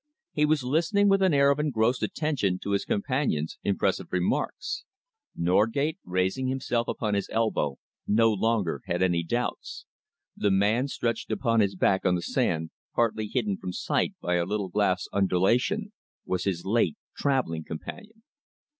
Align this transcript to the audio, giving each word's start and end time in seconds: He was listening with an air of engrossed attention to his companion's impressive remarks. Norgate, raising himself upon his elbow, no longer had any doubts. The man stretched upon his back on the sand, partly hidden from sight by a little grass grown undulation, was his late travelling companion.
He 0.33 0.47
was 0.47 0.63
listening 0.63 1.09
with 1.09 1.21
an 1.21 1.31
air 1.31 1.51
of 1.51 1.59
engrossed 1.59 2.01
attention 2.01 2.57
to 2.63 2.71
his 2.71 2.85
companion's 2.85 3.59
impressive 3.63 4.07
remarks. 4.11 4.83
Norgate, 5.35 5.99
raising 6.03 6.47
himself 6.47 6.87
upon 6.87 7.13
his 7.13 7.29
elbow, 7.31 7.77
no 8.07 8.33
longer 8.33 8.81
had 8.87 9.03
any 9.03 9.21
doubts. 9.21 9.85
The 10.35 10.49
man 10.49 10.87
stretched 10.87 11.29
upon 11.31 11.59
his 11.59 11.75
back 11.75 12.03
on 12.03 12.15
the 12.15 12.23
sand, 12.23 12.71
partly 12.95 13.27
hidden 13.27 13.57
from 13.57 13.73
sight 13.73 14.15
by 14.19 14.37
a 14.37 14.45
little 14.45 14.69
grass 14.69 15.05
grown 15.05 15.21
undulation, 15.25 15.91
was 16.25 16.45
his 16.45 16.65
late 16.65 16.97
travelling 17.15 17.63
companion. 17.63 18.23